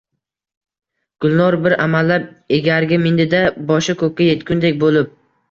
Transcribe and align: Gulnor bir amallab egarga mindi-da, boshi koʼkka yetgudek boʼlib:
Gulnor 1.25 1.57
bir 1.65 1.75
amallab 1.85 2.25
egarga 2.57 2.99
mindi-da, 3.05 3.43
boshi 3.71 3.97
koʼkka 4.03 4.29
yetgudek 4.33 4.83
boʼlib: 4.87 5.15